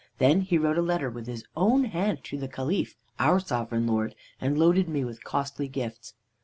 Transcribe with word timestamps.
Then 0.17 0.41
he 0.41 0.57
wrote 0.57 0.79
a 0.79 0.81
letter 0.81 1.11
with 1.11 1.27
his 1.27 1.43
own 1.55 1.83
hand 1.83 2.23
to 2.23 2.37
the 2.39 2.47
Caliph, 2.47 2.95
our 3.19 3.39
sovereign 3.39 3.85
lord, 3.85 4.15
and 4.39 4.57
loaded 4.57 4.89
me 4.89 5.03
with 5.05 5.23
costly 5.23 5.67
gifts. 5.67 6.15